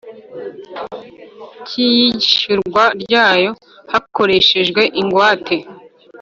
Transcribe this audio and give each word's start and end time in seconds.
Cy 1.67 1.75
iyishyurwa 1.87 2.83
ryayo 3.01 3.51
hakoreshejwe 3.91 4.81
ingwate 5.01 5.57